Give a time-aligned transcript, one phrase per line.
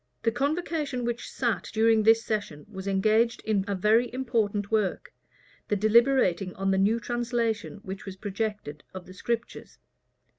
[0.23, 5.13] The convocation which sat during this session was engaged in a very important work,
[5.67, 9.77] the deliberating on the new translation which was projected of the Scriptures.